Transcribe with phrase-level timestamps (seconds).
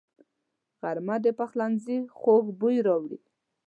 [0.79, 3.19] غرمه د پخلنځي خوږ بوی راوړي